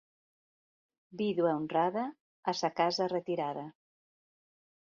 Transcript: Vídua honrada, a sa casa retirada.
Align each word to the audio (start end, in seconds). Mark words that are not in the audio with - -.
Vídua 1.19 1.51
honrada, 1.57 2.07
a 2.53 2.57
sa 2.63 2.73
casa 2.81 3.11
retirada. 3.15 3.67